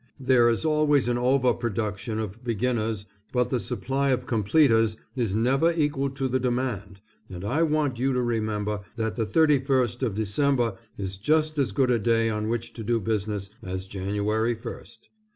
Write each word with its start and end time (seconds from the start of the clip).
There 0.19 0.49
is 0.49 0.65
always 0.65 1.07
an 1.07 1.19
over 1.19 1.53
production 1.53 2.17
of 2.17 2.43
beginners 2.43 3.05
but 3.31 3.51
the 3.51 3.59
supply 3.59 4.09
of 4.09 4.25
completers 4.25 4.97
is 5.15 5.35
never 5.35 5.71
equal 5.73 6.09
to 6.09 6.27
the 6.27 6.39
demand, 6.39 6.99
and 7.29 7.45
I 7.45 7.61
want 7.61 7.99
you 7.99 8.11
to 8.11 8.21
remember 8.23 8.79
that 8.95 9.15
the 9.15 9.27
31st 9.27 10.01
of 10.01 10.15
December 10.15 10.75
is 10.97 11.17
just 11.17 11.59
as 11.59 11.71
good 11.71 11.91
a 11.91 11.99
day 11.99 12.31
on 12.31 12.47
which 12.49 12.73
to 12.73 12.83
do 12.83 12.99
business 12.99 13.51
as 13.61 13.85
January 13.85 14.55
first. 14.55 15.09